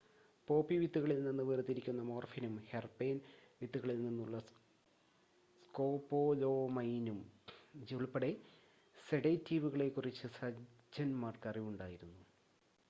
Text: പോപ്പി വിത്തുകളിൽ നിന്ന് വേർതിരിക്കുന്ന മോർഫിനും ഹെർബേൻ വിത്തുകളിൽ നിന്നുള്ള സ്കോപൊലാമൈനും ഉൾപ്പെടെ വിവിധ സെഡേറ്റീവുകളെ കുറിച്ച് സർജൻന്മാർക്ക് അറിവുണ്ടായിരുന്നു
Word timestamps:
പോപ്പി 0.47 0.75
വിത്തുകളിൽ 0.75 1.23
നിന്ന് 1.23 1.43
വേർതിരിക്കുന്ന 1.43 2.01
മോർഫിനും 2.01 2.59
ഹെർബേൻ 2.69 3.17
വിത്തുകളിൽ 3.61 3.99
നിന്നുള്ള 4.01 4.37
സ്കോപൊലാമൈനും 5.59 7.19
ഉൾപ്പെടെ 7.95 8.31
വിവിധ 8.31 9.09
സെഡേറ്റീവുകളെ 9.09 9.87
കുറിച്ച് 9.89 10.27
സർജൻന്മാർക്ക് 10.39 11.47
അറിവുണ്ടായിരുന്നു 11.47 12.19